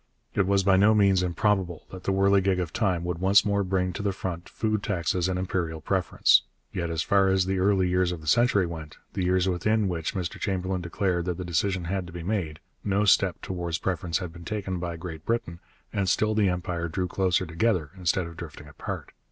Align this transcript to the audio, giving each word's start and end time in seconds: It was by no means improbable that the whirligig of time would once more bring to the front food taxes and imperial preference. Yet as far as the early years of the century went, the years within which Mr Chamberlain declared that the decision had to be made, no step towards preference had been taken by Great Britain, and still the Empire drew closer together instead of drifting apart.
It 0.33 0.47
was 0.47 0.63
by 0.63 0.77
no 0.77 0.95
means 0.95 1.21
improbable 1.21 1.85
that 1.91 2.05
the 2.05 2.11
whirligig 2.11 2.59
of 2.59 2.73
time 2.73 3.03
would 3.03 3.19
once 3.19 3.45
more 3.45 3.63
bring 3.63 3.93
to 3.93 4.01
the 4.01 4.11
front 4.11 4.49
food 4.49 4.81
taxes 4.81 5.29
and 5.29 5.37
imperial 5.37 5.79
preference. 5.79 6.41
Yet 6.73 6.89
as 6.89 7.03
far 7.03 7.27
as 7.27 7.45
the 7.45 7.59
early 7.59 7.87
years 7.87 8.11
of 8.11 8.19
the 8.19 8.25
century 8.25 8.65
went, 8.65 8.97
the 9.13 9.23
years 9.23 9.47
within 9.47 9.87
which 9.87 10.15
Mr 10.15 10.39
Chamberlain 10.39 10.81
declared 10.81 11.25
that 11.25 11.37
the 11.37 11.45
decision 11.45 11.83
had 11.83 12.07
to 12.07 12.13
be 12.13 12.23
made, 12.23 12.59
no 12.83 13.05
step 13.05 13.43
towards 13.43 13.77
preference 13.77 14.17
had 14.17 14.33
been 14.33 14.43
taken 14.43 14.79
by 14.79 14.97
Great 14.97 15.23
Britain, 15.23 15.59
and 15.93 16.09
still 16.09 16.33
the 16.33 16.49
Empire 16.49 16.87
drew 16.87 17.07
closer 17.07 17.45
together 17.45 17.91
instead 17.95 18.25
of 18.25 18.35
drifting 18.37 18.65
apart. 18.67 19.11